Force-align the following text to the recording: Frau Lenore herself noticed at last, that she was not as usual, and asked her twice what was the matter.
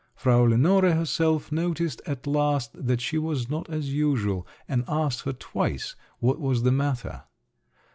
Frau 0.15 0.43
Lenore 0.45 0.93
herself 0.93 1.51
noticed 1.51 2.01
at 2.07 2.25
last, 2.25 2.87
that 2.87 2.99
she 3.01 3.19
was 3.19 3.51
not 3.51 3.69
as 3.69 3.93
usual, 3.93 4.47
and 4.67 4.83
asked 4.87 5.25
her 5.25 5.33
twice 5.33 5.95
what 6.17 6.39
was 6.41 6.63
the 6.63 6.71
matter. 6.71 7.21